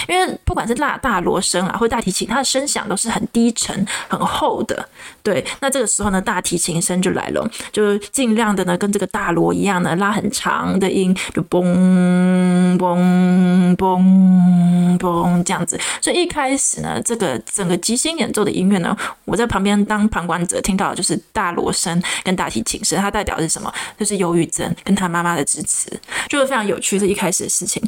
[0.07, 4.87] 因为不管是大大锣声啊，或大提琴，它的声响都是很低沉、很厚的。
[5.23, 15.79] 对，那这个时候呢，大提琴声就来了，就尽量的呢，跟这个大锣一样呢，拉很长的音，就嘣嘣嘣嘣这样子。
[16.01, 23.73] 所以一开始呢，这个整个即兴演奏的音乐呢，我在旁边当旁观者，听到的就是大锣声跟大提琴声，它代表是什么？
[23.97, 25.89] 就是忧郁症跟他妈妈的支持，
[26.27, 26.99] 就是非常有趣。
[26.99, 27.81] 这一开始的事情。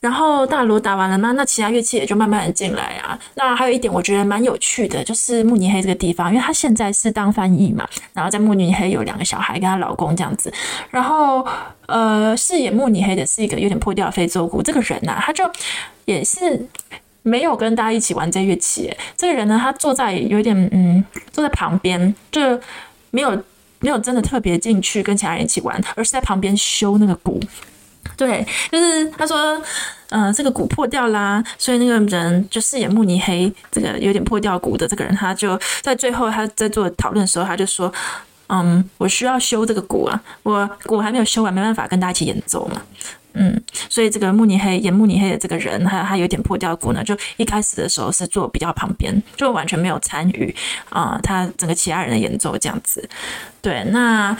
[0.00, 1.32] 然后大锣打完了吗？
[1.32, 3.18] 那其他乐器也就慢慢的进来啊。
[3.36, 10.52] 那还有一点我觉得蛮有趣的，就是慕尼黑这个地方，因为他现在是当翻译嘛，然后在慕尼黑有两个小孩跟她老公这样子。
[10.90, 11.46] 然后
[11.86, 15.50] 呃，饰演慕尼黑的是一个有点破掉非洲鼓，这个人呐、他就
[16.04, 16.68] 也是
[17.22, 18.94] 没有跟大家一起玩这乐器。
[19.16, 22.60] 这个人呢，他坐在有点嗯，坐在旁边，就
[23.10, 23.42] 没有
[23.84, 27.38] 没有真的特别进去跟其他人一起玩，而是在旁边修那个鼓。
[28.16, 29.60] 对，就是他说，
[30.08, 37.92] 嗯、这个鼓破掉啦，所以那个人就饰演慕尼黑这个有点破掉鼓的这个人，他就在最后他在做讨论的时候，他就说，
[38.46, 42.80] 嗯，我需要修这个鼓啊，我鼓还没有修完，没办法跟大家一起演奏嘛，
[43.34, 50.54] 嗯，所以这个慕尼黑演慕尼黑的这个人，他他有点破掉鼓呢，就一开始的时候是坐比较旁边，就完全没有参与
[50.88, 53.08] 啊、他整个其他人的演奏这样子，
[53.60, 54.36] 对，那。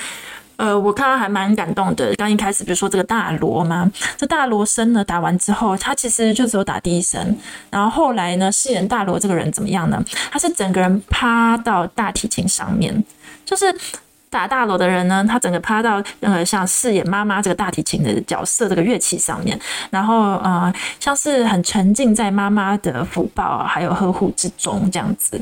[0.57, 2.15] 呃，我看到还蛮感动的。
[2.15, 7.37] 刚一开始，比如说这个大锣嘛，这大锣声呢打完之后，他其实就只有打第一声。
[7.71, 10.01] 然后后来呢，饰演大锣这个人怎么样呢？
[10.31, 13.03] 他是整个人趴到大提琴上面，
[13.45, 13.77] 就是
[14.35, 19.57] 打大楼的人呢，他整个趴到呃像饰演妈妈这个大提琴的角色这个乐器上面，
[19.91, 25.41] 然后呃像是很沉浸在妈妈的福报还有呵护之中这样子。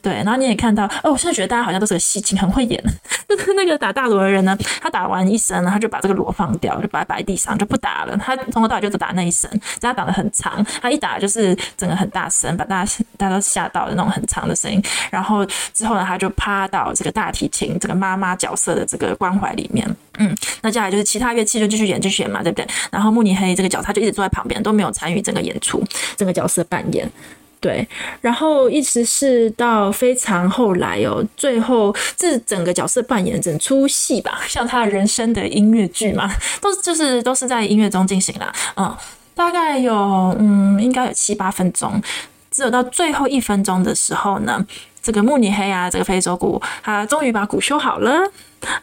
[0.00, 2.82] 对，然后你也看到，哦，我现在觉得大家好像都是个戏精，很会演。
[3.28, 8.16] 就是那个打大锣的人呢，他打完一声，他就把这个锣放掉，就把它摆地上，就不打了。
[8.16, 9.48] 他从头到尾就只打那一声，
[9.80, 14.82] 他打得很长，他一打就是整个很大声，把大家大家都吓到的那种很长的声音。
[15.08, 19.88] 然后之后呢，他就趴到这个大提琴这个妈妈角色的这个关怀里面。
[20.18, 22.66] 嗯，那接下来就是其他乐器就继续演，继续演嘛，对不对？
[22.90, 25.82] 然后慕尼黑这个角色他就一直坐在旁边，都没有参与整个演出，
[26.16, 27.08] 整个角色扮演。
[27.62, 27.86] 对，
[28.20, 36.28] 然后一直是到非常后来哦，最后这整个角色扮演整出戏吧，像他人生的音乐剧嘛，
[36.60, 38.52] 都就是都是在音乐中进行啦。
[38.76, 38.92] 嗯，
[39.36, 39.94] 大概有
[40.40, 42.02] 嗯，应该有七八分钟，
[42.50, 44.66] 只有到最后一分钟的时候呢，
[45.00, 48.28] 这个慕尼黑啊，这个非洲鼓，他终于把鼓修好了。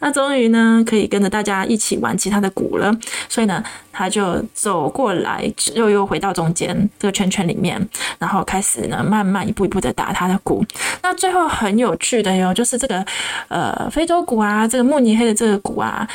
[0.00, 2.94] 那终于呢，可以跟着大家一起玩其他的鼓了，
[3.28, 3.62] 所以呢，
[3.92, 7.88] 他就走过来，又又回到中间这个圈圈里面，
[8.18, 10.64] 然后开始呢，慢慢一步一步的打他的鼓。
[11.02, 13.04] 那最后很有趣的哟，就是这个
[13.48, 16.08] 呃非洲鼓啊，这个慕尼黑的这个鼓啊，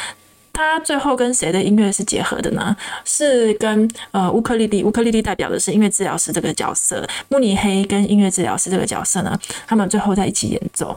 [0.53, 2.75] 它最后跟谁的音乐是结合的呢？
[3.03, 10.95] 是跟呃乌克丽丽，乌克丽丽代表的是音乐治疗师这个角色，慕尼黑跟音乐治疗师这个角色呢，他们最后在一起演奏。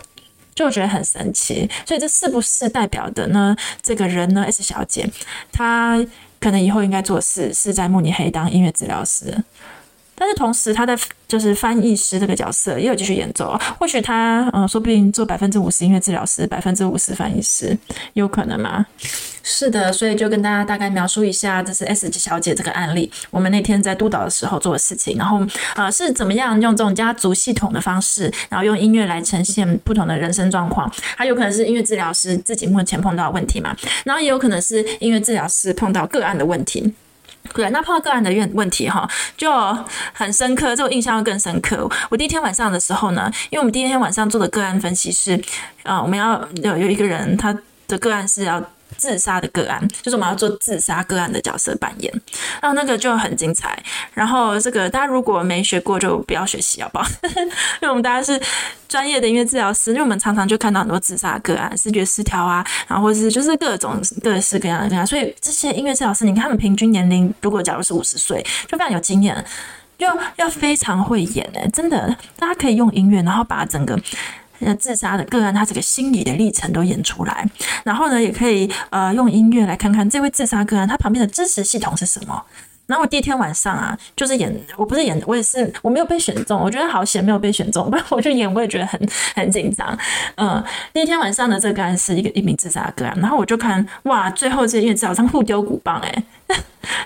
[0.59, 3.57] 就觉得很神奇，所以这是不是代表的呢？
[3.81, 5.09] 这个人呢，S 小姐，
[5.53, 6.05] 她
[6.41, 9.45] 可能以后应该做事是在慕尼黑当音乐治疗师。
[10.19, 17.77] 但是同时他在就是翻译师这个角色也有继续演奏，或许他嗯，说不定做百分之五十音乐治疗师，百分之五十翻译师，
[18.15, 18.87] 有可能吗？
[19.43, 25.41] 是的，所以就跟大家大概描述一下，这是 S 小姐这个案例，我们那天在督导的时候做的事情，然后
[25.75, 36.93] 呃是怎么样用这种家族系统的方式，然后用音乐来呈现不同的人生状况，还有可能是音乐治疗师自己目前碰到的问题嘛，然后也有可能是音乐治疗师碰到个案的问题。
[37.55, 39.51] 对，那碰到个案的问问题哈，就
[40.13, 41.89] 很深刻，这个印象要更深刻。
[42.11, 45.41] 我第一天晚上的时候呢，因为我们第一天晚上做的个案分析是，
[45.83, 48.63] 啊、我们要有有一个人他的个案是要。
[48.97, 52.13] 自杀的个案，就是我们要做自杀个案的角色扮演，
[52.61, 53.81] 然后那个就很精彩。
[54.15, 57.07] 然后这个大家如果没学过，就不要学习，好不好？
[57.81, 58.41] 因为我们大家是
[58.89, 65.07] 专业的音乐治疗师，因为我们常常就看到很多自杀个案、视觉失调啊，然后或是就是各种各式各样的个案。
[65.07, 69.45] 所以这些音乐治疗师，你看他们平均年龄，如果假如是五十岁，就非常有经验，
[69.99, 73.99] 就要非常会演诶，真的，大家可以用音乐，然后把整个。
[74.61, 77.49] 那自杀的个案，他这个心理的历程都演出来，
[77.85, 82.45] 然后呢，也可以呃用音乐来看看这位自杀个案他旁边的支持系统是什么。
[82.89, 88.99] 然后我第一天晚上啊，就是演，我不是演，我也是我没有被选中，我觉得好险没有被选中， 不然我就演，我也觉得很
[89.35, 89.97] 很紧张。
[90.37, 90.65] 嗯，
[90.95, 96.25] 第一天晚上的这个案是一个一名自杀个案，然后我就看哇，最后这因为至少像互丢鼓棒哎，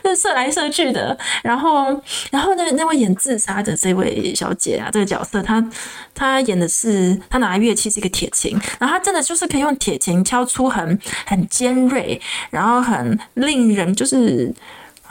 [0.04, 1.86] 那射来射去的，然后
[2.30, 5.68] 然后那那位演自杀的这位小姐啊，这个角色她
[6.14, 12.20] 她演的是她拿乐器是一个铁琴，然后她真的就是可以用铁琴敲出很很尖锐，
[12.50, 14.54] 然后很令人就是。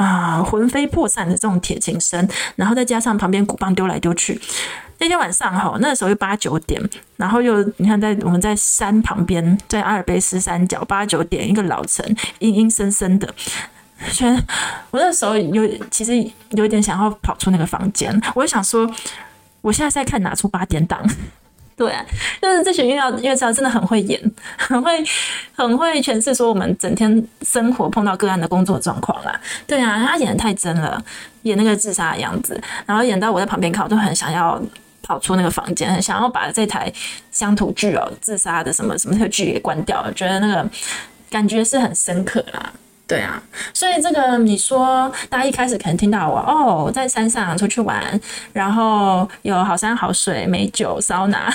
[0.01, 4.39] 啊，魂飞魄散的这种铁琴声，然后再加上旁边鼓棒丢来丢去。
[4.97, 6.81] 那天晚上哈，那时候又八九点，
[7.17, 12.05] 然后又你看在我们在山旁边，在阿尔卑斯山脚八九点，一个老城
[12.39, 13.31] 阴阴森森的，
[14.11, 14.35] 全
[14.91, 16.15] 我那时候有其实
[16.51, 18.89] 有点想要跑出那个房间，我就想说，
[19.61, 21.03] 我现在在看哪出八点档。
[21.75, 21.93] 对，
[22.41, 24.21] 就是这群音乐音乐治疗真的很会演，
[24.57, 24.91] 很会
[25.55, 29.39] 很会诠释说我们整天生活碰到个案的工作状况啦。
[29.65, 31.03] 对啊，他演得太真了，
[31.43, 34.61] 演那个自杀的样子，然后演到我在旁边看，我都很想要
[35.01, 36.91] 跑出那个房间，很想要把这台
[37.31, 40.69] 乡土剧哦，自杀的什么什么那个剧给关掉，觉得那个
[41.31, 42.71] 感觉是很深刻啦。
[43.11, 43.43] 对啊，
[43.73, 48.01] 所以这个你说，大家一开始可能听到我哦，在山上出去玩，
[48.53, 51.53] 然后有好山好水、美酒、桑拿，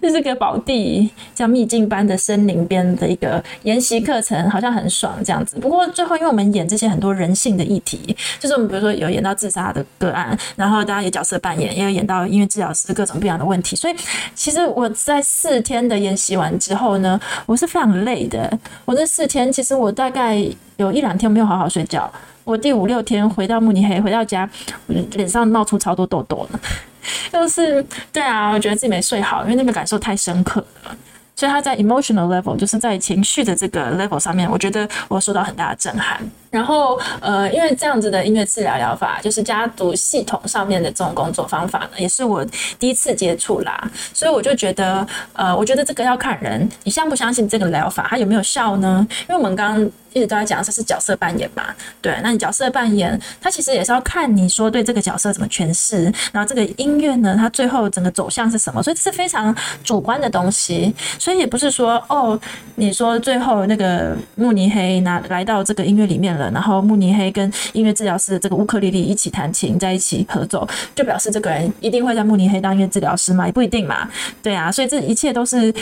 [0.00, 5.58] 这是个宝地，像秘境般的森林边的一个研习课程，好像很爽这样子。
[5.58, 13.74] 不过最后，因为我们演这些很多人性的议题，就是我们比如说有演到自杀的个案，然后大家有角色扮演，也有演到音乐治疗师各种不一样的问题。
[13.74, 13.96] 所以
[14.36, 18.56] 其实我在四天的研习完之后呢，我是非常累的。
[18.84, 20.46] 我这四天其实我大概。
[20.76, 22.10] 有一两天没有好好睡觉，
[22.44, 24.48] 我第五六天回到慕尼黑，回到家，
[24.86, 26.60] 脸上冒出超多痘痘了，
[27.32, 30.96] 就是对啊，我觉得自己没睡好，因为那个感受太深刻了。
[31.34, 36.20] 所以他在 emotional level，就是在情绪的这个 level 上面，我觉得我受到很大的震撼。
[36.52, 42.44] 然后，呃，因为这样子的音乐治疗疗法，就是家族系统上面的这种工作方法呢，也是我
[42.78, 43.90] 第一次接触啦。
[44.12, 49.06] 所以我就觉得，呃，我觉得这个要看人，你相不相信这个疗法它有没有效呢？
[49.22, 51.64] 因为我们刚刚一直都在讲这是角色扮演嘛，
[52.02, 60.94] 对，那你角色扮演，它其实也是要看你说对这个角色怎么诠释，然后这个音乐呢，它最后整个走向是什么，所以这是非常主观的东西。
[61.18, 62.38] 所以也不是说，哦，
[62.74, 66.41] 你说最后那个慕尼黑拿来到这个音乐里面了。
[66.50, 73.46] 然后慕尼黑跟音乐治疗师的这个乌克丽丽一起弹琴，在一起合奏，就表示这个人一定会在慕尼黑当音乐治疗师嘛？
[73.46, 74.08] 也不一定嘛。
[74.42, 75.72] 对啊，所以这一切都是。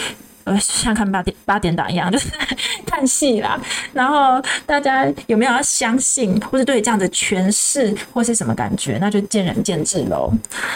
[0.44, 2.28] 呃，像看八点八点档一样， 就是
[2.86, 3.58] 看戏啦。
[3.92, 10.32] 然后大家有没有要相信，或是对这样的诠释，或是什么感觉，那就见仁见智喽。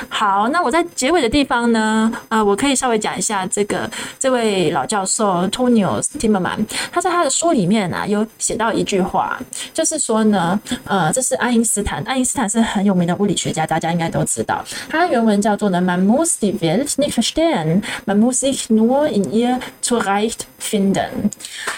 [0.09, 9.39] 好，那我在结尾的地方呢，呃，我可以稍微讲一下这个这位老教授 Tonius Timmerman，他在他的书里面啊，有写到一句话，
[9.73, 14.65] 就是说呢，呃，这是爱因斯坦，爱因斯坦是很有名的物理学家，大家应该都知道。
[14.89, 21.31] 他的原文叫做呢，Man muss die Welt nicht verstehen, man muss sich nur in ihr Zurecht finden。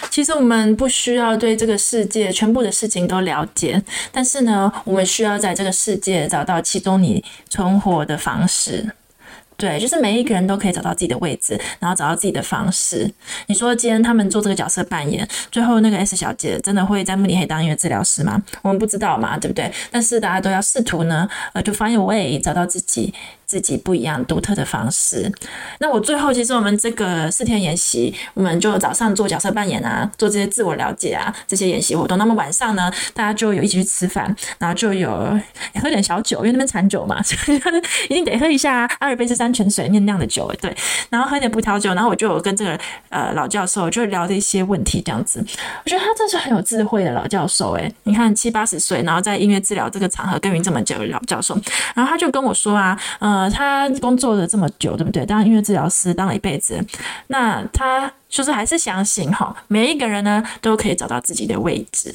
[0.09, 8.91] 其实我们不需要对这个世界全部的事情都了解，但是呢，我们需要在这个世界找到其中你存活的方式。
[9.59, 13.11] 对，就是每一个人都可以找到自己的位置，然后找到自己的方式。
[13.47, 18.39] 你说今天他们做这个角色扮演，最后那个 S 小姐真的会在慕尼黑当音乐治疗师吗？
[18.61, 19.71] 我们不知道嘛，对不对？
[19.89, 23.11] 但是大家都要试图呢，呃，to find a way 找到自己
[23.47, 25.31] 自己不一样独特的方式。
[25.79, 32.17] 那我最后其实我们这个四天研习，我们就早上做角色扮演啊，做这些自我了解啊，这些演习活动。
[32.17, 35.09] 那么晚上呢，大家就有一起去吃饭，然后就有
[35.81, 37.57] 喝点小酒，因为那边产酒嘛，所 以
[38.09, 40.75] 一定得喝一下阿尔卑斯山泉水念酿的酒，对。
[41.09, 42.79] 然后喝点葡萄酒，然后我就有跟这个
[43.09, 45.43] 呃老教授就聊了一些问题，这样子。
[45.85, 51.57] 我觉得他真是很有智慧的老教授，诶，你看七八十岁，然后在音乐治疗这个场合耕耘这么久的老教授，
[51.93, 55.25] 然后他就跟我说啊，呃，呃他工作了这么久，对不对？
[55.25, 56.83] 当音乐治疗师当了一辈子，
[57.27, 62.13] 那他就是还是相信哈，每一个人呢都可以找到自己的位置，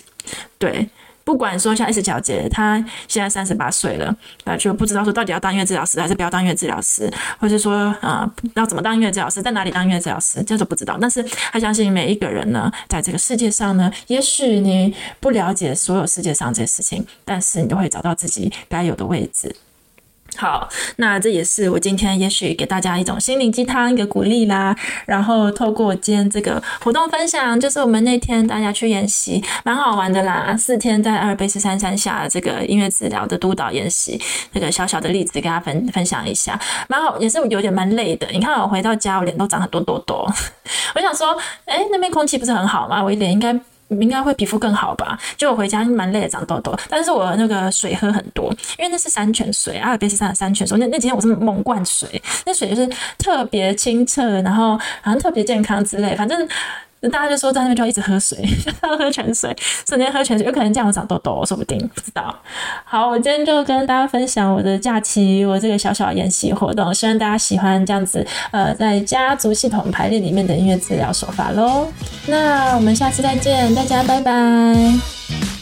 [0.59, 0.89] 对。
[1.25, 4.13] 不管说像 S 小姐，她现在三十八岁了，
[4.43, 7.09] 那就不知道说到底要当音乐治疗师还是不要当音乐治疗师，
[7.39, 10.99] 或者说啊、要怎么当音乐治疗师，在哪里当音乐治疗师，这都不知道。
[11.01, 19.55] 但是她相信每一个人呢，在这个世界上呢，也许你不了解所有世界上这些事情，但是你都会找到自己该有的位置。
[20.37, 24.75] 好，那这也是我今天也许给大家一种心灵鸡汤，一个鼓励啦。
[25.07, 30.57] 然后透过今天这个活动分享，就是我们那天大家去演习，蛮好玩的啦。
[30.57, 34.21] 四天在阿尔卑斯山山下这个音乐治疗的督导演习，
[34.53, 36.59] 那个小小的例子跟大家分分享一下，
[36.89, 38.27] 蛮好，也是有点蛮累的。
[38.33, 40.27] 你看我回到家，我脸都长很多痘痘。
[40.95, 43.03] 我想说，哎，那边空气不是很好吗？
[43.03, 43.59] 我脸应该。
[44.01, 45.19] 应该会皮肤更好吧？
[45.37, 46.77] 就我回家蛮累的，长痘痘。
[46.89, 50.79] 但是我那个水喝很多，因为那是山泉水，阿尔卑斯山的山泉水。
[50.79, 52.89] 那那几天我是猛灌水，那水就是
[53.19, 56.49] 特别清澈，然后好像特别健康之类，反正。
[57.11, 58.39] 大家就说在那边就要一直喝水，
[58.83, 62.35] 要喝泉水，整天喝泉水，有可能这样我长痘痘，说不定不知道。
[62.85, 71.89] 好，我今天就跟大家分享我的假期，我这个小小演习活动，希望大家喜欢这样子，呃，在家族系统排列里面的音乐治疗手法喽。
[72.27, 75.62] 那我们下次再见，大家拜拜。